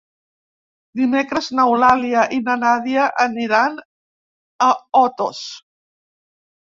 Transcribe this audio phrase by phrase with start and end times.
[1.01, 3.77] Dimecres n'Eulàlia i na Nàdia aniran
[4.69, 4.73] a
[5.05, 5.47] Otos.